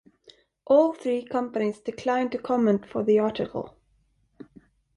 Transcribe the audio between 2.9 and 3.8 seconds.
the article.